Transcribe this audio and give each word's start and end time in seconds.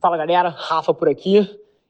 Fala 0.00 0.16
galera, 0.16 0.48
Rafa 0.48 0.94
por 0.94 1.08
aqui. 1.08 1.44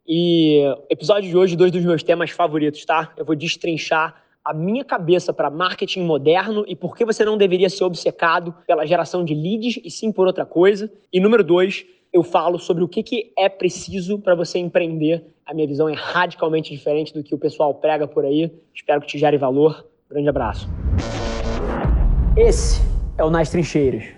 E 0.06 0.62
episódio 0.88 1.28
de 1.28 1.36
hoje, 1.36 1.54
dois 1.54 1.70
dos 1.70 1.84
meus 1.84 2.02
temas 2.02 2.30
favoritos, 2.30 2.82
tá? 2.86 3.12
Eu 3.18 3.24
vou 3.24 3.36
destrinchar 3.36 4.22
a 4.42 4.54
minha 4.54 4.82
cabeça 4.82 5.30
para 5.30 5.50
marketing 5.50 6.04
moderno 6.04 6.64
e 6.66 6.74
por 6.74 6.96
que 6.96 7.04
você 7.04 7.22
não 7.22 7.36
deveria 7.36 7.68
ser 7.68 7.84
obcecado 7.84 8.54
pela 8.66 8.86
geração 8.86 9.22
de 9.22 9.34
leads 9.34 9.78
e 9.84 9.90
sim 9.90 10.10
por 10.10 10.26
outra 10.26 10.46
coisa. 10.46 10.90
E 11.12 11.20
número 11.20 11.44
dois, 11.44 11.84
eu 12.10 12.22
falo 12.22 12.58
sobre 12.58 12.82
o 12.82 12.88
que, 12.88 13.02
que 13.02 13.30
é 13.36 13.46
preciso 13.46 14.18
para 14.18 14.34
você 14.34 14.58
empreender. 14.58 15.26
A 15.44 15.52
minha 15.52 15.66
visão 15.66 15.86
é 15.86 15.92
radicalmente 15.92 16.70
diferente 16.74 17.12
do 17.12 17.22
que 17.22 17.34
o 17.34 17.38
pessoal 17.38 17.74
prega 17.74 18.08
por 18.08 18.24
aí. 18.24 18.50
Espero 18.74 19.02
que 19.02 19.06
te 19.06 19.18
gere 19.18 19.36
valor. 19.36 19.86
Grande 20.08 20.30
abraço. 20.30 20.66
Esse 22.34 22.80
é 23.18 23.22
o 23.22 23.28
Nas 23.28 23.50
Trincheiras 23.50 24.17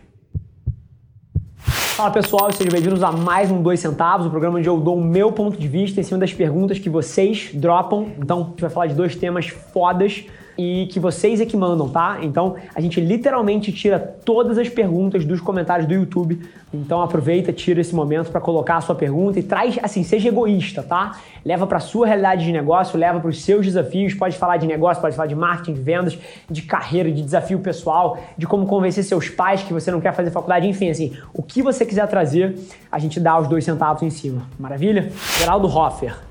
Fala 2.01 2.13
pessoal, 2.13 2.51
sejam 2.51 2.73
bem-vindos 2.73 3.03
a 3.03 3.13
mais 3.13 3.51
um 3.51 3.61
2 3.61 3.79
centavos, 3.79 4.27
o 4.27 4.31
programa 4.31 4.59
onde 4.59 4.67
eu 4.67 4.81
dou 4.81 4.97
o 4.97 5.05
meu 5.05 5.31
ponto 5.33 5.59
de 5.59 5.69
vista 5.69 6.01
em 6.01 6.03
cima 6.03 6.19
das 6.19 6.33
perguntas 6.33 6.79
que 6.79 6.89
vocês 6.89 7.51
dropam. 7.53 8.07
Então, 8.19 8.41
a 8.41 8.45
gente 8.45 8.61
vai 8.63 8.71
falar 8.71 8.87
de 8.87 8.95
dois 8.95 9.15
temas 9.15 9.49
fodas 9.49 10.25
e 10.61 10.87
que 10.89 11.01
vocês 11.01 11.41
é 11.41 11.47
que 11.47 11.57
mandam, 11.57 11.89
tá? 11.89 12.19
Então 12.21 12.57
a 12.75 12.81
gente 12.83 13.01
literalmente 13.01 13.73
tira 13.73 13.99
todas 13.99 14.59
as 14.59 14.69
perguntas 14.69 15.25
dos 15.25 15.41
comentários 15.41 15.89
do 15.89 15.95
YouTube. 15.95 16.39
Então 16.73 17.01
aproveita, 17.01 17.51
tira 17.51 17.81
esse 17.81 17.95
momento 17.95 18.31
para 18.31 18.41
colocar 18.43 18.77
a 18.77 18.81
sua 18.83 18.95
pergunta 18.95 19.39
e 19.39 19.43
traz, 19.43 19.79
assim, 19.83 20.05
seja 20.05 20.29
egoísta, 20.29 20.83
tá? 20.83 21.19
Leva 21.43 21.67
para 21.67 21.81
sua 21.81 22.07
realidade 22.07 22.45
de 22.45 22.53
negócio, 22.53 22.99
leva 22.99 23.19
para 23.19 23.31
os 23.31 23.43
seus 23.43 23.65
desafios. 23.65 24.13
Pode 24.13 24.37
falar 24.37 24.59
de 24.59 24.67
negócio, 24.67 25.01
pode 25.01 25.17
falar 25.17 25.29
de 25.29 25.35
marketing, 25.35 25.73
de 25.73 25.81
vendas, 25.81 26.19
de 26.51 26.63
carreira, 26.63 27.11
de 27.11 27.23
desafio 27.23 27.59
pessoal, 27.61 28.19
de 28.37 28.47
como 28.47 28.67
convencer 28.67 29.03
seus 29.03 29.31
pais 29.31 29.63
que 29.63 29.73
você 29.73 29.91
não 29.91 30.01
quer 30.01 30.13
fazer 30.13 30.31
faculdade, 30.31 30.69
enfim, 30.69 30.91
assim, 30.91 31.17
o 31.33 31.43
que 31.43 31.63
você 31.63 31.87
quiser 31.87 32.07
trazer, 32.07 32.55
a 32.93 32.99
gente 32.99 33.19
dá 33.19 33.39
os 33.39 33.49
dois 33.49 33.65
centavos 33.65 34.03
em 34.03 34.11
cima. 34.11 34.43
Maravilha? 34.59 35.11
Geraldo 35.39 35.67
Hoffer. 35.67 36.30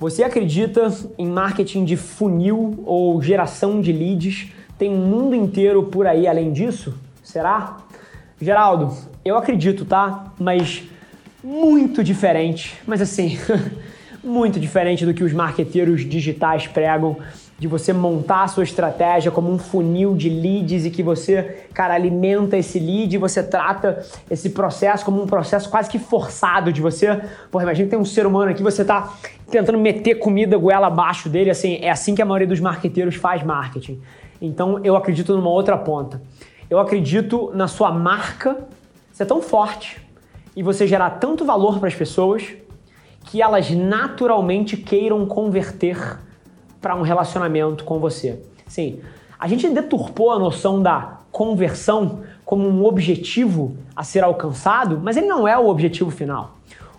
Você 0.00 0.24
acredita 0.24 0.90
em 1.18 1.28
marketing 1.28 1.84
de 1.84 1.94
funil 1.94 2.82
ou 2.86 3.20
geração 3.20 3.82
de 3.82 3.92
leads? 3.92 4.48
Tem 4.78 4.88
um 4.88 4.96
mundo 4.96 5.34
inteiro 5.34 5.82
por 5.82 6.06
aí 6.06 6.26
além 6.26 6.54
disso? 6.54 6.94
Será? 7.22 7.76
Geraldo, 8.40 8.96
eu 9.22 9.36
acredito, 9.36 9.84
tá? 9.84 10.32
Mas 10.38 10.84
muito 11.44 12.02
diferente. 12.02 12.80
Mas 12.86 13.02
assim, 13.02 13.38
muito 14.24 14.58
diferente 14.58 15.04
do 15.04 15.12
que 15.12 15.22
os 15.22 15.34
marqueteiros 15.34 16.00
digitais 16.08 16.66
pregam 16.66 17.18
de 17.60 17.68
você 17.68 17.92
montar 17.92 18.44
a 18.44 18.48
sua 18.48 18.64
estratégia 18.64 19.30
como 19.30 19.52
um 19.52 19.58
funil 19.58 20.16
de 20.16 20.30
leads 20.30 20.86
e 20.86 20.90
que 20.90 21.02
você, 21.02 21.66
cara, 21.74 21.92
alimenta 21.92 22.56
esse 22.56 22.80
lead 22.80 23.18
você 23.18 23.42
trata 23.42 24.02
esse 24.30 24.48
processo 24.48 25.04
como 25.04 25.22
um 25.22 25.26
processo 25.26 25.68
quase 25.68 25.90
que 25.90 25.98
forçado 25.98 26.72
de 26.72 26.80
você. 26.80 27.20
Porra, 27.50 27.64
imagina 27.64 27.84
que 27.84 27.90
tem 27.90 27.98
um 27.98 28.04
ser 28.04 28.24
humano 28.26 28.50
aqui, 28.50 28.62
você 28.62 28.82
tá 28.82 29.12
tentando 29.50 29.78
meter 29.78 30.14
comida 30.14 30.56
goela 30.56 30.86
abaixo 30.86 31.28
dele, 31.28 31.50
assim, 31.50 31.78
é 31.82 31.90
assim 31.90 32.14
que 32.14 32.22
a 32.22 32.24
maioria 32.24 32.48
dos 32.48 32.60
marqueteiros 32.60 33.16
faz 33.16 33.42
marketing. 33.42 34.00
Então 34.40 34.80
eu 34.82 34.96
acredito 34.96 35.36
numa 35.36 35.50
outra 35.50 35.76
ponta. 35.76 36.22
Eu 36.70 36.78
acredito 36.78 37.50
na 37.54 37.68
sua 37.68 37.92
marca 37.92 38.56
ser 39.12 39.26
tão 39.26 39.42
forte 39.42 40.00
e 40.56 40.62
você 40.62 40.86
gerar 40.86 41.10
tanto 41.10 41.44
valor 41.44 41.78
para 41.78 41.88
as 41.88 41.94
pessoas 41.94 42.42
que 43.26 43.42
elas 43.42 43.70
naturalmente 43.70 44.78
queiram 44.78 45.26
converter 45.26 46.18
para 46.80 46.94
um 46.94 47.02
relacionamento 47.02 47.84
com 47.84 47.98
você. 47.98 48.42
Sim, 48.66 49.00
a 49.38 49.46
gente 49.48 49.68
deturpou 49.68 50.30
a 50.30 50.38
noção 50.38 50.82
da 50.82 51.18
conversão 51.32 52.20
como 52.44 52.68
um 52.68 52.84
objetivo 52.84 53.76
a 53.94 54.02
ser 54.02 54.24
alcançado, 54.24 55.00
mas 55.02 55.16
ele 55.16 55.26
não 55.26 55.46
é 55.46 55.56
o 55.56 55.68
objetivo 55.68 56.10
final. 56.10 56.56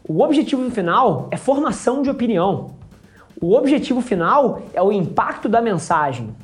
O 0.07 0.21
objetivo 0.21 0.69
final 0.71 1.27
é 1.31 1.37
formação 1.37 2.01
de 2.01 2.09
opinião. 2.09 2.71
O 3.41 3.53
objetivo 3.53 4.01
final 4.01 4.61
é 4.73 4.81
o 4.81 4.91
impacto 4.91 5.49
da 5.49 5.61
mensagem. 5.61 6.35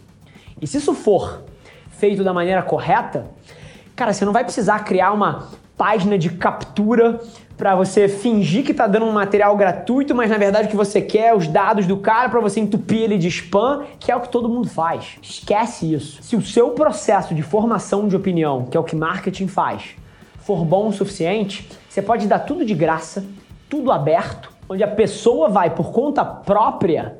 E 0.62 0.68
se 0.68 0.78
isso 0.78 0.94
for 0.94 1.44
feito 1.92 2.24
da 2.24 2.34
maneira 2.34 2.62
correta, 2.62 3.28
cara, 3.98 4.14
você 4.14 4.24
não 4.24 4.32
vai 4.32 4.44
precisar 4.44 4.80
criar 4.86 5.12
uma 5.12 5.48
página 5.76 6.20
de 6.20 6.30
captura 6.30 7.20
para 7.58 7.76
você 7.76 8.08
fingir 8.08 8.64
que 8.64 8.72
está 8.72 8.86
dando 8.86 9.08
um 9.08 9.12
material 9.12 9.58
gratuito, 9.58 10.14
mas 10.14 10.30
na 10.30 10.38
verdade 10.38 10.68
o 10.68 10.70
que 10.70 10.76
você 10.76 11.02
quer 11.02 11.30
é 11.30 11.36
os 11.36 11.48
dados 11.48 11.88
do 11.88 11.98
cara 11.98 12.30
para 12.30 12.40
você 12.40 12.60
entupir 12.60 13.00
ele 13.00 13.18
de 13.18 13.28
spam, 13.28 13.86
que 14.00 14.12
é 14.12 14.16
o 14.16 14.22
que 14.22 14.30
todo 14.30 14.48
mundo 14.48 14.70
faz. 14.70 15.18
Esquece 15.20 15.92
isso. 15.92 16.22
Se 16.22 16.36
o 16.36 16.42
seu 16.44 16.70
processo 16.72 17.34
de 17.34 17.42
formação 17.42 18.08
de 18.08 18.16
opinião, 18.16 18.66
que 18.66 18.78
é 18.78 18.80
o 18.80 18.84
que 18.84 18.96
marketing 18.96 19.48
faz, 19.48 19.96
for 20.38 20.64
bom 20.64 20.90
o 20.90 20.94
suficiente, 20.94 21.68
você 21.90 22.02
pode 22.02 22.28
dar 22.28 22.40
tudo 22.40 22.64
de 22.64 22.76
graça, 22.76 23.26
tudo 23.68 23.92
aberto, 23.92 24.52
onde 24.70 24.84
a 24.84 24.88
pessoa 24.88 25.50
vai 25.50 25.72
por 25.72 25.92
conta 25.92 26.24
própria 26.24 27.17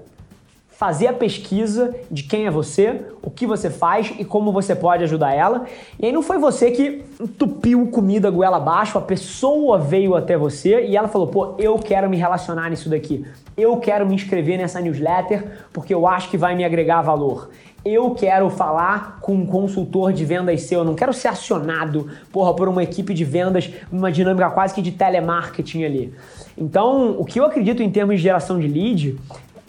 fazer 0.78 1.08
a 1.08 1.14
pesquisa 1.14 1.96
de 2.10 2.22
quem 2.22 2.46
é 2.46 2.52
você, 2.52 3.02
o 3.24 3.32
que 3.32 3.48
você 3.48 3.68
faz 3.68 4.14
e 4.20 4.24
como 4.24 4.52
você 4.52 4.76
pode 4.76 5.04
ajudar 5.04 5.34
ela. 5.34 5.66
E 6.00 6.06
aí 6.06 6.12
não 6.12 6.22
foi 6.22 6.38
você 6.38 6.70
que 6.70 7.04
entupiu 7.20 7.88
comida 7.88 8.30
goela 8.30 8.58
abaixo, 8.58 8.96
a 8.96 9.02
pessoa 9.02 9.80
veio 9.80 10.14
até 10.14 10.38
você 10.38 10.86
e 10.86 10.96
ela 10.96 11.08
falou: 11.08 11.26
pô, 11.26 11.56
eu 11.58 11.80
quero 11.80 12.08
me 12.08 12.16
relacionar 12.16 12.70
nisso 12.70 12.90
daqui. 12.90 13.26
Eu 13.58 13.78
quero 13.78 14.06
me 14.06 14.14
inscrever 14.14 14.60
nessa 14.60 14.80
newsletter 14.80 15.64
porque 15.74 15.92
eu 15.92 16.06
acho 16.06 16.30
que 16.30 16.38
vai 16.38 16.54
me 16.54 16.64
agregar 16.64 17.02
valor. 17.02 17.50
Eu 17.84 18.12
quero 18.12 18.48
falar 18.52 19.18
com 19.20 19.34
um 19.34 19.46
consultor 19.48 20.14
de 20.14 20.26
vendas 20.26 20.62
seu, 20.62 20.80
eu 20.80 20.86
não 20.86 20.94
quero 20.94 21.14
ser 21.14 21.30
acionado, 21.30 22.08
porra, 22.32 22.54
por 22.54 22.68
uma 22.68 22.84
equipe 22.84 23.14
de 23.16 23.24
vendas, 23.24 23.72
uma 23.92 24.12
dinâmica 24.12 24.50
quase 24.52 24.76
que 24.76 24.82
de 24.82 24.92
telemarketing 24.92 25.86
ali. 25.86 26.14
Então, 26.58 27.16
o 27.18 27.24
que 27.24 27.40
eu 27.40 27.46
acredito 27.46 27.82
em 27.82 27.90
termos 27.90 28.18
de 28.18 28.22
geração 28.22 28.60
de 28.60 28.68
lead 28.68 29.18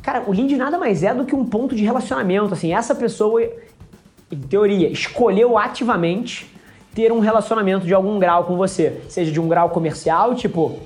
Cara, 0.08 0.24
o 0.26 0.32
lead 0.32 0.56
nada 0.56 0.78
mais 0.78 1.02
é 1.02 1.12
do 1.12 1.26
que 1.26 1.34
um 1.34 1.44
ponto 1.44 1.76
de 1.76 1.84
relacionamento. 1.84 2.54
Assim, 2.54 2.72
essa 2.72 2.94
pessoa, 2.94 3.42
em 3.42 4.38
teoria, 4.48 4.88
escolheu 4.88 5.58
ativamente 5.58 6.50
ter 6.94 7.12
um 7.12 7.18
relacionamento 7.18 7.84
de 7.84 7.92
algum 7.92 8.18
grau 8.18 8.44
com 8.44 8.56
você. 8.56 9.02
Seja 9.06 9.30
de 9.30 9.38
um 9.38 9.46
grau 9.46 9.68
comercial, 9.68 10.34
tipo, 10.34 10.78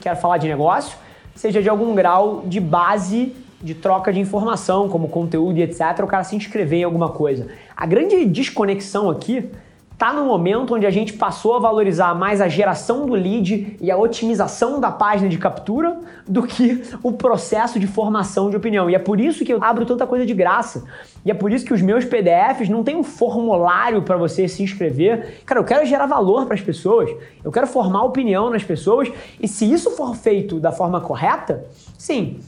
quero 0.00 0.16
falar 0.16 0.38
de 0.38 0.48
negócio, 0.48 0.96
seja 1.34 1.60
de 1.60 1.68
algum 1.68 1.94
grau 1.94 2.42
de 2.46 2.58
base 2.58 3.36
de 3.60 3.74
troca 3.74 4.10
de 4.10 4.18
informação, 4.18 4.88
como 4.88 5.10
conteúdo 5.10 5.58
e 5.58 5.62
etc., 5.62 6.02
o 6.02 6.06
cara 6.06 6.24
se 6.24 6.34
inscrever 6.34 6.78
em 6.78 6.84
alguma 6.84 7.10
coisa. 7.10 7.48
A 7.76 7.84
grande 7.84 8.24
desconexão 8.24 9.10
aqui 9.10 9.50
está 10.00 10.14
no 10.14 10.24
momento 10.24 10.74
onde 10.74 10.86
a 10.86 10.90
gente 10.90 11.12
passou 11.12 11.54
a 11.54 11.58
valorizar 11.58 12.14
mais 12.14 12.40
a 12.40 12.48
geração 12.48 13.04
do 13.04 13.12
lead 13.12 13.76
e 13.78 13.90
a 13.90 13.98
otimização 13.98 14.80
da 14.80 14.90
página 14.90 15.28
de 15.28 15.36
captura 15.36 16.00
do 16.26 16.42
que 16.42 16.82
o 17.02 17.12
processo 17.12 17.78
de 17.78 17.86
formação 17.86 18.48
de 18.48 18.56
opinião. 18.56 18.88
E 18.88 18.94
é 18.94 18.98
por 18.98 19.20
isso 19.20 19.44
que 19.44 19.52
eu 19.52 19.62
abro 19.62 19.84
tanta 19.84 20.06
coisa 20.06 20.24
de 20.24 20.32
graça. 20.32 20.84
E 21.22 21.30
é 21.30 21.34
por 21.34 21.52
isso 21.52 21.66
que 21.66 21.74
os 21.74 21.82
meus 21.82 22.06
PDFs 22.06 22.70
não 22.70 22.82
tem 22.82 22.96
um 22.96 23.04
formulário 23.04 24.00
para 24.00 24.16
você 24.16 24.48
se 24.48 24.62
inscrever. 24.62 25.42
Cara, 25.44 25.60
eu 25.60 25.64
quero 25.64 25.84
gerar 25.84 26.06
valor 26.06 26.46
para 26.46 26.54
as 26.54 26.62
pessoas, 26.62 27.10
eu 27.44 27.52
quero 27.52 27.66
formar 27.66 28.02
opinião 28.04 28.48
nas 28.48 28.64
pessoas, 28.64 29.12
e 29.38 29.46
se 29.46 29.70
isso 29.70 29.90
for 29.90 30.16
feito 30.16 30.58
da 30.58 30.72
forma 30.72 31.02
correta, 31.02 31.66
sim, 31.98 32.40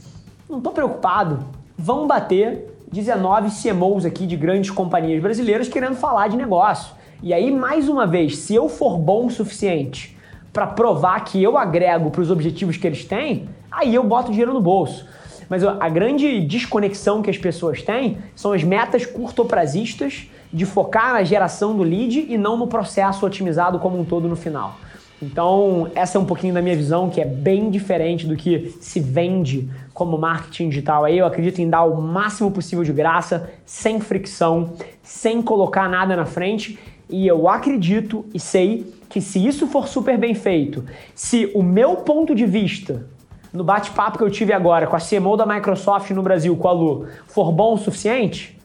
não 0.49 0.57
estou 0.57 0.73
preocupado. 0.73 1.45
Vão 1.77 2.07
bater 2.07 2.75
19 2.91 3.51
CMOs 3.51 4.05
aqui 4.05 4.25
de 4.25 4.35
grandes 4.35 4.71
companhias 4.71 5.21
brasileiras 5.21 5.67
querendo 5.67 5.93
falar 5.95 6.29
de 6.29 6.35
negócio. 6.35 7.02
E 7.23 7.33
aí, 7.33 7.49
mais 7.49 7.87
uma 7.87 8.05
vez, 8.05 8.37
se 8.39 8.53
eu 8.53 8.67
for 8.67 8.97
bom 8.97 9.27
o 9.27 9.31
suficiente 9.31 10.17
para 10.51 10.67
provar 10.67 11.23
que 11.23 11.41
eu 11.41 11.57
agrego 11.57 12.11
para 12.11 12.19
os 12.19 12.29
objetivos 12.29 12.75
que 12.75 12.85
eles 12.85 13.05
têm, 13.05 13.47
aí 13.71 13.95
eu 13.95 14.03
boto 14.03 14.29
dinheiro 14.29 14.53
no 14.53 14.59
bolso. 14.59 15.07
Mas 15.47 15.63
a 15.63 15.87
grande 15.87 16.41
desconexão 16.41 17.21
que 17.21 17.29
as 17.29 17.37
pessoas 17.37 17.81
têm 17.81 18.17
são 18.35 18.51
as 18.51 18.61
metas 18.61 19.05
curtoprazistas 19.05 20.29
de 20.51 20.65
focar 20.65 21.13
na 21.13 21.23
geração 21.23 21.73
do 21.73 21.81
lead 21.81 22.25
e 22.27 22.37
não 22.37 22.57
no 22.57 22.67
processo 22.67 23.25
otimizado 23.25 23.79
como 23.79 23.97
um 23.97 24.03
todo 24.03 24.27
no 24.27 24.35
final. 24.35 24.75
Então, 25.21 25.89
essa 25.95 26.17
é 26.17 26.21
um 26.21 26.25
pouquinho 26.25 26.53
da 26.53 26.61
minha 26.61 26.75
visão, 26.75 27.09
que 27.09 27.21
é 27.21 27.25
bem 27.25 27.69
diferente 27.69 28.27
do 28.27 28.35
que 28.35 28.75
se 28.81 28.99
vende 28.99 29.69
como 29.93 30.17
marketing 30.17 30.67
digital. 30.67 31.05
Aí 31.05 31.17
eu 31.17 31.25
acredito 31.25 31.59
em 31.59 31.69
dar 31.69 31.83
o 31.83 32.01
máximo 32.01 32.51
possível 32.51 32.83
de 32.83 32.91
graça, 32.91 33.49
sem 33.65 34.01
fricção, 34.01 34.73
sem 35.01 35.41
colocar 35.41 35.87
nada 35.87 36.17
na 36.17 36.25
frente 36.25 36.77
e 37.09 37.27
eu 37.27 37.47
acredito 37.47 38.25
e 38.33 38.39
sei 38.39 38.93
que 39.09 39.21
se 39.21 39.45
isso 39.45 39.67
for 39.67 39.87
super 39.87 40.17
bem 40.17 40.33
feito, 40.33 40.83
se 41.13 41.51
o 41.53 41.61
meu 41.61 41.97
ponto 41.97 42.33
de 42.33 42.45
vista 42.45 43.05
no 43.53 43.63
bate-papo 43.63 44.17
que 44.17 44.23
eu 44.23 44.31
tive 44.31 44.51
agora 44.51 44.87
com 44.87 44.95
a 44.95 44.99
CMO 44.99 45.37
da 45.37 45.45
Microsoft 45.45 46.09
no 46.09 46.23
Brasil, 46.23 46.55
com 46.57 46.67
a 46.67 46.71
Lu, 46.71 47.07
for 47.27 47.51
bom 47.51 47.75
o 47.75 47.77
suficiente, 47.77 48.57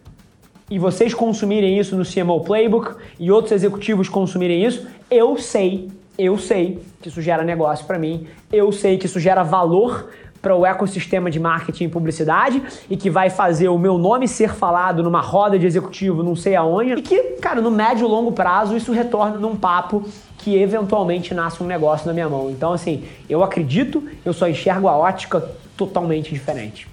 e 0.70 0.78
vocês 0.78 1.12
consumirem 1.12 1.78
isso 1.78 1.96
no 1.96 2.04
CMO 2.04 2.40
Playbook 2.40 2.94
e 3.18 3.30
outros 3.30 3.52
executivos 3.52 4.08
consumirem 4.08 4.64
isso, 4.64 4.86
eu 5.10 5.36
sei, 5.36 5.90
eu 6.18 6.38
sei 6.38 6.82
que 7.00 7.08
isso 7.08 7.20
gera 7.20 7.44
negócio 7.44 7.86
para 7.86 7.98
mim, 7.98 8.26
eu 8.52 8.72
sei 8.72 8.96
que 8.96 9.06
isso 9.06 9.20
gera 9.20 9.42
valor 9.42 10.10
para 10.40 10.54
o 10.54 10.64
ecossistema 10.64 11.30
de 11.30 11.40
marketing 11.40 11.84
e 11.84 11.88
publicidade 11.88 12.62
e 12.88 12.96
que 12.96 13.10
vai 13.10 13.30
fazer 13.30 13.68
o 13.68 13.78
meu 13.78 13.98
nome 13.98 14.28
ser 14.28 14.54
falado 14.54 15.02
numa 15.02 15.20
roda 15.20 15.58
de 15.58 15.66
executivo 15.66 16.22
não 16.22 16.36
sei 16.36 16.54
aonde 16.54 16.92
e 16.92 17.02
que, 17.02 17.22
cara, 17.40 17.60
no 17.60 17.70
médio 17.70 18.06
e 18.06 18.10
longo 18.10 18.32
prazo 18.32 18.76
isso 18.76 18.92
retorna 18.92 19.36
num 19.36 19.56
papo 19.56 20.04
que 20.38 20.56
eventualmente 20.56 21.34
nasce 21.34 21.62
um 21.62 21.66
negócio 21.66 22.06
na 22.06 22.12
minha 22.12 22.28
mão. 22.28 22.50
Então, 22.50 22.72
assim, 22.72 23.04
eu 23.28 23.42
acredito, 23.42 24.02
eu 24.24 24.32
só 24.32 24.48
enxergo 24.48 24.88
a 24.88 24.96
ótica 24.96 25.40
totalmente 25.76 26.32
diferente. 26.32 26.88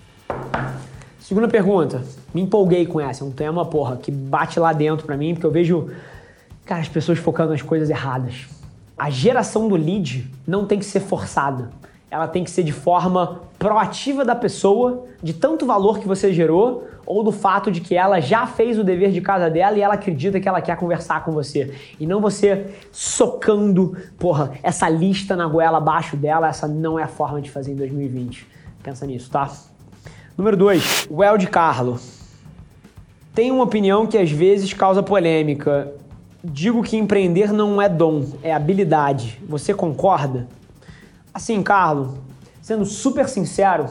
Segunda 1.19 1.47
pergunta, 1.47 2.03
me 2.33 2.41
empolguei 2.41 2.85
com 2.85 2.99
essa, 2.99 3.23
é 3.23 3.27
um 3.27 3.31
tema, 3.31 3.65
porra, 3.65 3.97
que 3.97 4.11
bate 4.11 4.59
lá 4.59 4.73
dentro 4.73 5.05
pra 5.05 5.15
mim, 5.17 5.33
porque 5.33 5.45
eu 5.45 5.51
vejo, 5.51 5.89
cara, 6.65 6.81
as 6.81 6.89
pessoas 6.89 7.17
focando 7.17 7.51
nas 7.51 7.61
coisas 7.61 7.89
erradas. 7.89 8.45
A 8.97 9.09
geração 9.09 9.67
do 9.67 9.75
lead 9.75 10.29
não 10.45 10.65
tem 10.65 10.77
que 10.77 10.85
ser 10.85 10.99
forçada. 10.99 11.71
Ela 12.09 12.27
tem 12.27 12.43
que 12.43 12.51
ser 12.51 12.63
de 12.63 12.71
forma 12.71 13.41
proativa 13.57 14.23
da 14.23 14.35
pessoa, 14.35 15.05
de 15.21 15.33
tanto 15.33 15.65
valor 15.65 15.99
que 15.99 16.07
você 16.07 16.31
gerou, 16.31 16.87
ou 17.05 17.23
do 17.23 17.31
fato 17.31 17.71
de 17.71 17.81
que 17.81 17.95
ela 17.95 18.19
já 18.19 18.47
fez 18.47 18.79
o 18.79 18.83
dever 18.83 19.11
de 19.11 19.21
casa 19.21 19.49
dela 19.49 19.77
e 19.77 19.81
ela 19.81 19.93
acredita 19.93 20.39
que 20.39 20.47
ela 20.47 20.61
quer 20.61 20.75
conversar 20.77 21.23
com 21.23 21.31
você. 21.31 21.73
E 21.99 22.07
não 22.07 22.19
você 22.19 22.67
socando, 22.91 23.95
porra, 24.17 24.53
essa 24.63 24.89
lista 24.89 25.35
na 25.35 25.47
goela 25.47 25.77
abaixo 25.77 26.17
dela. 26.17 26.47
Essa 26.47 26.67
não 26.67 26.97
é 26.97 27.03
a 27.03 27.07
forma 27.07 27.41
de 27.41 27.51
fazer 27.51 27.71
em 27.73 27.75
2020. 27.75 28.47
Pensa 28.81 29.05
nisso, 29.05 29.29
tá? 29.29 29.51
Número 30.37 30.57
2, 30.57 31.07
o 31.09 31.23
El 31.23 31.37
de 31.37 31.47
Carlo. 31.47 31.99
Tem 33.33 33.51
uma 33.51 33.63
opinião 33.63 34.07
que 34.07 34.17
às 34.17 34.31
vezes 34.31 34.73
causa 34.73 35.03
polêmica. 35.03 35.91
Digo 36.43 36.83
que 36.83 36.95
empreender 36.97 37.51
não 37.51 37.81
é 37.81 37.89
dom, 37.89 38.25
é 38.43 38.53
habilidade. 38.53 39.41
Você 39.47 39.73
concorda? 39.73 40.47
Assim, 41.35 41.61
Carlo, 41.61 42.19
sendo 42.61 42.85
super 42.85 43.27
sincero, 43.27 43.87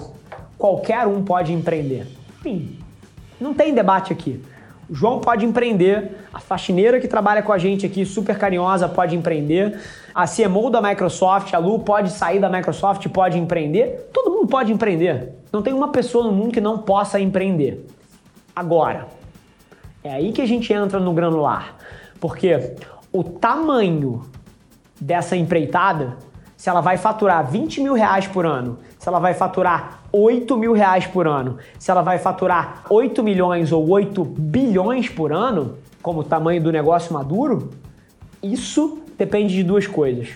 qualquer 0.56 1.06
um 1.06 1.22
pode 1.22 1.52
empreender. 1.52 2.06
Não 3.38 3.52
tem 3.52 3.74
debate 3.74 4.14
aqui. 4.14 4.42
O 4.88 4.94
João 4.94 5.20
pode 5.20 5.44
empreender, 5.44 6.16
a 6.32 6.40
faxineira 6.40 6.98
que 6.98 7.06
trabalha 7.06 7.42
com 7.42 7.52
a 7.52 7.58
gente 7.58 7.84
aqui, 7.84 8.06
super 8.06 8.38
carinhosa, 8.38 8.88
pode 8.88 9.14
empreender, 9.14 9.78
a 10.14 10.26
CMO 10.26 10.70
da 10.70 10.80
Microsoft, 10.80 11.52
a 11.52 11.58
Lu, 11.58 11.80
pode 11.80 12.12
sair 12.12 12.40
da 12.40 12.48
Microsoft, 12.48 13.06
pode 13.10 13.38
empreender. 13.38 14.08
Todo 14.10 14.30
mundo 14.30 14.48
pode 14.48 14.72
empreender. 14.72 15.34
Não 15.52 15.60
tem 15.60 15.74
uma 15.74 15.88
pessoa 15.88 16.24
no 16.24 16.32
mundo 16.32 16.50
que 16.50 16.62
não 16.62 16.78
possa 16.78 17.20
empreender. 17.20 17.86
Agora, 18.56 19.06
é 20.02 20.14
aí 20.14 20.32
que 20.32 20.40
a 20.40 20.46
gente 20.46 20.72
entra 20.72 20.98
no 20.98 21.12
granular. 21.12 21.74
Porque 22.18 22.74
o 23.12 23.22
tamanho 23.22 24.24
dessa 24.98 25.36
empreitada, 25.36 26.16
se 26.56 26.68
ela 26.68 26.80
vai 26.80 26.96
faturar 26.96 27.46
20 27.50 27.80
mil 27.80 27.94
reais 27.94 28.26
por 28.26 28.46
ano, 28.46 28.78
se 28.98 29.08
ela 29.08 29.18
vai 29.18 29.34
faturar 29.34 30.00
8 30.12 30.56
mil 30.56 30.72
reais 30.72 31.06
por 31.06 31.26
ano, 31.26 31.58
se 31.78 31.90
ela 31.90 32.02
vai 32.02 32.18
faturar 32.18 32.84
8 32.88 33.22
milhões 33.22 33.72
ou 33.72 33.88
8 33.88 34.24
bilhões 34.24 35.08
por 35.08 35.32
ano, 35.32 35.76
como 36.00 36.20
o 36.20 36.24
tamanho 36.24 36.62
do 36.62 36.70
negócio 36.70 37.12
maduro, 37.12 37.70
isso 38.42 38.98
depende 39.18 39.54
de 39.54 39.62
duas 39.62 39.86
coisas. 39.86 40.28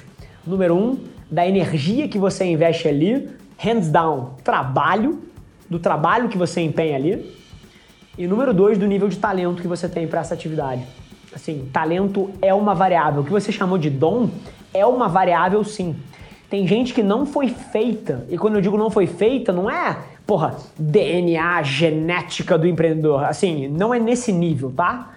Número 0.47 0.75
um, 0.75 0.99
da 1.31 1.47
energia 1.47 2.09
que 2.09 2.19
você 2.19 2.45
investe 2.45 2.89
ali, 2.89 3.29
hands 3.59 3.91
down, 3.91 4.31
trabalho, 4.43 5.21
do 5.69 5.79
trabalho 5.79 6.29
que 6.29 6.39
você 6.39 6.61
empenha 6.61 6.97
ali. 6.97 7.37
E 8.17 8.27
número 8.27 8.53
dois, 8.53 8.79
do 8.79 8.87
nível 8.87 9.09
de 9.09 9.19
talento 9.19 9.63
que 9.63 9.69
você 9.69 9.89
tem 9.89 10.09
para 10.09 10.21
essa 10.21 10.35
atividade. 10.35 10.83
Assim, 11.35 11.69
talento 11.73 12.31
é 12.41 12.53
uma 12.53 12.75
variável. 12.75 13.21
O 13.21 13.25
que 13.25 13.31
você 13.31 13.53
chamou 13.53 13.79
de 13.79 13.91
dom 13.91 14.31
é 14.73 14.85
uma 14.87 15.09
variável 15.09 15.63
sim. 15.65 15.97
Tem 16.49 16.67
gente 16.67 16.95
que 16.95 17.03
não 17.03 17.27
foi 17.27 17.49
feita, 17.49 18.25
e 18.31 18.39
quando 18.39 18.55
eu 18.55 18.61
digo 18.61 18.79
não 18.79 18.91
foi 18.91 19.07
feita, 19.07 19.53
não 19.53 19.71
é, 19.71 19.99
porra, 20.27 20.57
DNA, 20.79 21.63
genética 21.63 22.57
do 22.57 22.67
empreendedor. 22.67 23.25
Assim, 23.25 23.69
não 23.69 23.93
é 23.93 23.99
nesse 23.99 24.33
nível, 24.33 24.73
tá? 24.75 25.11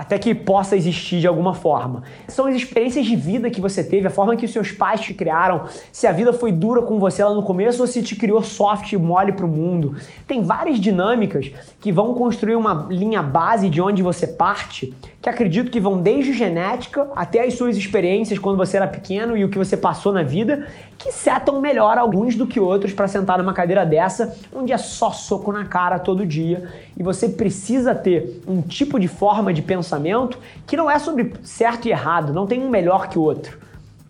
Até 0.00 0.18
que 0.18 0.34
possa 0.34 0.74
existir 0.74 1.20
de 1.20 1.26
alguma 1.26 1.52
forma. 1.52 2.04
São 2.26 2.46
as 2.46 2.54
experiências 2.54 3.04
de 3.04 3.14
vida 3.14 3.50
que 3.50 3.60
você 3.60 3.84
teve, 3.84 4.06
a 4.06 4.10
forma 4.10 4.34
que 4.34 4.46
os 4.46 4.50
seus 4.50 4.72
pais 4.72 5.02
te 5.02 5.12
criaram, 5.12 5.64
se 5.92 6.06
a 6.06 6.12
vida 6.12 6.32
foi 6.32 6.50
dura 6.50 6.80
com 6.80 6.98
você 6.98 7.22
lá 7.22 7.34
no 7.34 7.42
começo 7.42 7.82
ou 7.82 7.86
se 7.86 8.02
te 8.02 8.16
criou 8.16 8.42
soft 8.42 8.92
e 8.92 8.96
mole 8.96 9.32
para 9.32 9.44
o 9.44 9.48
mundo. 9.48 9.94
Tem 10.26 10.42
várias 10.42 10.80
dinâmicas 10.80 11.52
que 11.78 11.92
vão 11.92 12.14
construir 12.14 12.56
uma 12.56 12.86
linha 12.88 13.22
base 13.22 13.68
de 13.68 13.78
onde 13.82 14.02
você 14.02 14.26
parte, 14.26 14.94
que 15.20 15.28
acredito 15.28 15.70
que 15.70 15.78
vão 15.78 16.00
desde 16.00 16.32
genética 16.32 17.06
até 17.14 17.44
as 17.44 17.52
suas 17.52 17.76
experiências 17.76 18.38
quando 18.38 18.56
você 18.56 18.78
era 18.78 18.88
pequeno 18.88 19.36
e 19.36 19.44
o 19.44 19.50
que 19.50 19.58
você 19.58 19.76
passou 19.76 20.14
na 20.14 20.22
vida, 20.22 20.66
que 21.00 21.10
setam 21.10 21.62
melhor 21.62 21.96
alguns 21.96 22.36
do 22.36 22.46
que 22.46 22.60
outros 22.60 22.92
para 22.92 23.08
sentar 23.08 23.38
numa 23.38 23.54
cadeira 23.54 23.86
dessa, 23.86 24.36
onde 24.54 24.70
é 24.70 24.76
só 24.76 25.10
soco 25.10 25.50
na 25.50 25.64
cara 25.64 25.98
todo 25.98 26.26
dia 26.26 26.70
e 26.94 27.02
você 27.02 27.26
precisa 27.26 27.94
ter 27.94 28.42
um 28.46 28.60
tipo 28.60 29.00
de 29.00 29.08
forma 29.08 29.50
de 29.50 29.62
pensamento 29.62 30.38
que 30.66 30.76
não 30.76 30.90
é 30.90 30.98
sobre 30.98 31.32
certo 31.42 31.88
e 31.88 31.90
errado, 31.90 32.34
não 32.34 32.46
tem 32.46 32.62
um 32.62 32.68
melhor 32.68 33.08
que 33.08 33.18
o 33.18 33.22
outro. 33.22 33.58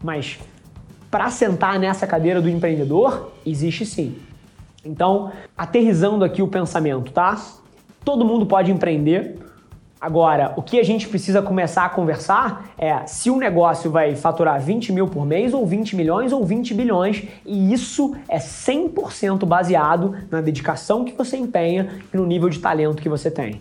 Mas 0.02 0.40
para 1.08 1.30
sentar 1.30 1.78
nessa 1.78 2.08
cadeira 2.08 2.42
do 2.42 2.48
empreendedor, 2.48 3.30
existe 3.46 3.86
sim. 3.86 4.18
Então, 4.84 5.30
aterrizando 5.56 6.24
aqui 6.24 6.42
o 6.42 6.48
pensamento, 6.48 7.12
tá? 7.12 7.40
Todo 8.04 8.24
mundo 8.24 8.46
pode 8.46 8.72
empreender. 8.72 9.38
Agora, 10.00 10.54
o 10.56 10.62
que 10.62 10.80
a 10.80 10.82
gente 10.82 11.06
precisa 11.06 11.42
começar 11.42 11.84
a 11.84 11.88
conversar 11.90 12.70
é 12.78 13.06
se 13.06 13.28
o 13.28 13.36
negócio 13.36 13.90
vai 13.90 14.16
faturar 14.16 14.58
20 14.58 14.92
mil 14.92 15.06
por 15.06 15.26
mês, 15.26 15.52
ou 15.52 15.66
20 15.66 15.94
milhões, 15.94 16.32
ou 16.32 16.42
20 16.42 16.72
bilhões, 16.72 17.24
e 17.44 17.70
isso 17.70 18.16
é 18.26 18.38
100% 18.38 19.44
baseado 19.44 20.16
na 20.30 20.40
dedicação 20.40 21.04
que 21.04 21.12
você 21.12 21.36
empenha 21.36 22.00
e 22.14 22.16
no 22.16 22.24
nível 22.24 22.48
de 22.48 22.60
talento 22.60 23.02
que 23.02 23.10
você 23.10 23.30
tem. 23.30 23.60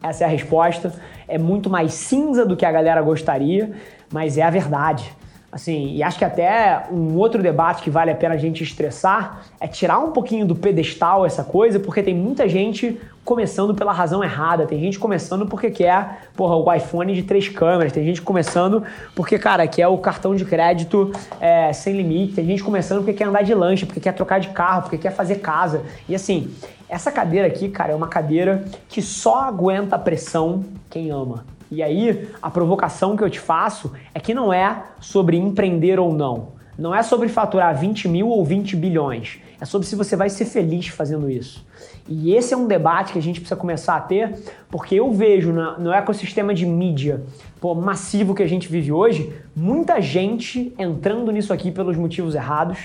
Essa 0.00 0.22
é 0.22 0.26
a 0.28 0.30
resposta. 0.30 0.94
É 1.26 1.38
muito 1.38 1.68
mais 1.68 1.92
cinza 1.94 2.46
do 2.46 2.56
que 2.56 2.64
a 2.64 2.70
galera 2.70 3.02
gostaria, 3.02 3.72
mas 4.12 4.38
é 4.38 4.42
a 4.42 4.50
verdade. 4.50 5.12
Assim, 5.50 5.94
e 5.94 6.02
acho 6.02 6.18
que 6.18 6.24
até 6.24 6.86
um 6.90 7.16
outro 7.16 7.42
debate 7.42 7.82
que 7.82 7.88
vale 7.88 8.10
a 8.10 8.14
pena 8.14 8.34
a 8.34 8.38
gente 8.38 8.62
estressar 8.62 9.42
é 9.60 9.66
tirar 9.66 9.98
um 9.98 10.10
pouquinho 10.10 10.44
do 10.44 10.54
pedestal 10.54 11.24
essa 11.24 11.44
coisa, 11.44 11.80
porque 11.80 12.02
tem 12.02 12.14
muita 12.14 12.48
gente 12.48 13.00
começando 13.24 13.74
pela 13.74 13.92
razão 13.92 14.22
errada, 14.22 14.66
tem 14.66 14.78
gente 14.78 14.98
começando 14.98 15.46
porque 15.46 15.70
quer, 15.70 16.28
porra, 16.36 16.56
o 16.56 16.72
iPhone 16.72 17.14
de 17.14 17.22
três 17.22 17.48
câmeras, 17.48 17.92
tem 17.92 18.04
gente 18.04 18.22
começando 18.22 18.84
porque, 19.14 19.38
cara, 19.38 19.66
quer 19.66 19.88
o 19.88 19.98
cartão 19.98 20.34
de 20.34 20.44
crédito 20.44 21.10
é, 21.40 21.72
sem 21.72 21.96
limite, 21.96 22.34
tem 22.34 22.44
gente 22.44 22.62
começando 22.62 22.98
porque 22.98 23.14
quer 23.14 23.24
andar 23.24 23.42
de 23.42 23.54
lanche, 23.54 23.86
porque 23.86 24.00
quer 24.00 24.12
trocar 24.12 24.38
de 24.38 24.48
carro, 24.48 24.82
porque 24.82 24.98
quer 24.98 25.12
fazer 25.12 25.36
casa. 25.36 25.82
E 26.08 26.14
assim, 26.14 26.52
essa 26.88 27.10
cadeira 27.10 27.46
aqui, 27.46 27.68
cara, 27.68 27.92
é 27.92 27.96
uma 27.96 28.08
cadeira 28.08 28.64
que 28.88 29.00
só 29.00 29.40
aguenta 29.40 29.96
a 29.96 29.98
pressão 29.98 30.64
quem 30.90 31.10
ama. 31.10 31.55
E 31.70 31.82
aí, 31.82 32.28
a 32.40 32.50
provocação 32.50 33.16
que 33.16 33.24
eu 33.24 33.30
te 33.30 33.40
faço 33.40 33.92
é 34.14 34.20
que 34.20 34.32
não 34.32 34.52
é 34.52 34.84
sobre 35.00 35.36
empreender 35.36 35.98
ou 35.98 36.12
não. 36.12 36.54
Não 36.78 36.94
é 36.94 37.02
sobre 37.02 37.28
faturar 37.28 37.76
20 37.76 38.08
mil 38.08 38.28
ou 38.28 38.44
20 38.44 38.76
bilhões. 38.76 39.38
É 39.60 39.64
sobre 39.64 39.86
se 39.86 39.96
você 39.96 40.14
vai 40.14 40.28
ser 40.28 40.44
feliz 40.44 40.88
fazendo 40.88 41.30
isso. 41.30 41.66
E 42.08 42.34
esse 42.34 42.52
é 42.54 42.56
um 42.56 42.66
debate 42.66 43.12
que 43.12 43.18
a 43.18 43.22
gente 43.22 43.40
precisa 43.40 43.58
começar 43.58 43.96
a 43.96 44.00
ter, 44.00 44.34
porque 44.70 44.94
eu 44.94 45.10
vejo 45.10 45.52
no 45.52 45.92
ecossistema 45.92 46.54
de 46.54 46.66
mídia 46.66 47.22
pô, 47.60 47.74
massivo 47.74 48.34
que 48.34 48.42
a 48.42 48.46
gente 48.46 48.68
vive 48.68 48.92
hoje, 48.92 49.32
muita 49.54 50.00
gente 50.00 50.72
entrando 50.78 51.32
nisso 51.32 51.52
aqui 51.52 51.72
pelos 51.72 51.96
motivos 51.96 52.34
errados. 52.34 52.78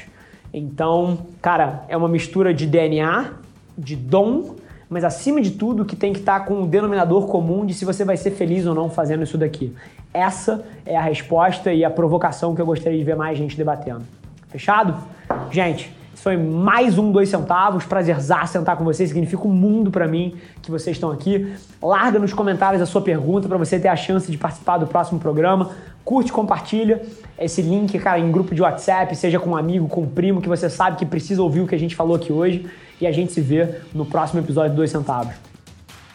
Então, 0.53 1.19
cara, 1.41 1.83
é 1.87 1.95
uma 1.95 2.07
mistura 2.07 2.53
de 2.53 2.65
DNA, 2.65 3.33
de 3.77 3.95
dom 3.95 4.55
mas 4.91 5.05
acima 5.05 5.39
de 5.39 5.51
tudo 5.51 5.85
que 5.85 5.95
tem 5.95 6.11
que 6.11 6.19
estar 6.19 6.41
tá 6.41 6.45
com 6.45 6.55
o 6.55 6.63
um 6.63 6.67
denominador 6.67 7.25
comum 7.27 7.65
de 7.65 7.73
se 7.73 7.85
você 7.85 8.03
vai 8.03 8.17
ser 8.17 8.31
feliz 8.31 8.65
ou 8.65 8.75
não 8.75 8.89
fazendo 8.89 9.23
isso 9.23 9.37
daqui. 9.37 9.73
Essa 10.13 10.65
é 10.85 10.97
a 10.97 11.01
resposta 11.01 11.71
e 11.71 11.85
a 11.85 11.89
provocação 11.89 12.53
que 12.53 12.61
eu 12.61 12.65
gostaria 12.65 12.99
de 12.99 13.03
ver 13.05 13.15
mais 13.15 13.37
gente 13.37 13.55
debatendo. 13.55 14.01
Fechado? 14.49 14.93
Gente, 15.49 15.95
isso 16.13 16.23
foi 16.23 16.35
mais 16.35 16.97
um 16.97 17.09
dois 17.09 17.29
centavos. 17.29 17.85
Prazerzar 17.85 18.45
sentar 18.49 18.75
com 18.75 18.83
vocês, 18.83 19.07
significa 19.07 19.47
um 19.47 19.53
mundo 19.53 19.89
para 19.89 20.09
mim 20.09 20.35
que 20.61 20.69
vocês 20.69 20.97
estão 20.97 21.09
aqui. 21.09 21.53
Larga 21.81 22.19
nos 22.19 22.33
comentários 22.33 22.81
a 22.81 22.85
sua 22.85 23.01
pergunta 23.01 23.47
para 23.47 23.57
você 23.57 23.79
ter 23.79 23.87
a 23.87 23.95
chance 23.95 24.29
de 24.29 24.37
participar 24.37 24.77
do 24.77 24.87
próximo 24.87 25.21
programa. 25.21 25.69
Curte, 26.03 26.33
compartilha 26.33 27.01
esse 27.39 27.61
link, 27.61 27.97
cara, 27.97 28.19
em 28.19 28.29
grupo 28.29 28.53
de 28.53 28.61
WhatsApp, 28.61 29.15
seja 29.15 29.39
com 29.39 29.51
um 29.51 29.55
amigo, 29.55 29.87
com 29.87 30.01
um 30.01 30.09
primo 30.09 30.41
que 30.41 30.49
você 30.49 30.69
sabe 30.69 30.97
que 30.97 31.05
precisa 31.05 31.41
ouvir 31.41 31.61
o 31.61 31.67
que 31.67 31.75
a 31.75 31.79
gente 31.79 31.95
falou 31.95 32.17
aqui 32.17 32.33
hoje 32.33 32.69
e 33.01 33.07
a 33.07 33.11
gente 33.11 33.33
se 33.33 33.41
vê 33.41 33.67
no 33.93 34.05
próximo 34.05 34.39
episódio 34.39 34.71
do 34.71 34.77
Dois 34.77 34.91
Centavos. 34.91 35.50